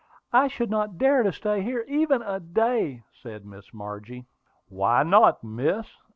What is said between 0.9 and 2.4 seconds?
dare to stay here even a